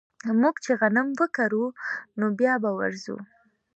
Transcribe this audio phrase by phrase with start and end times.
[0.41, 1.65] موږ چې غنم وکرو
[2.19, 3.15] نو بيا به ورځو